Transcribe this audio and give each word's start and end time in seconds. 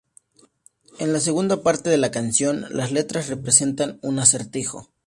En 0.97 1.13
la 1.13 1.19
segunda 1.19 1.61
parte 1.61 1.91
de 1.91 1.97
la 1.97 2.09
canción, 2.09 2.65
las 2.71 2.91
letras 2.91 3.29
representan 3.29 3.99
un 4.01 4.17
acertijo. 4.17 4.89